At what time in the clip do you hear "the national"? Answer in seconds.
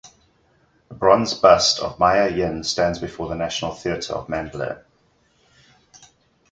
3.29-3.71